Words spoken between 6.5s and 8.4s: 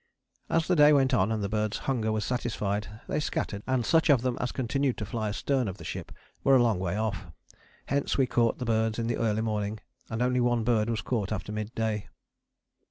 a long way off. Hence we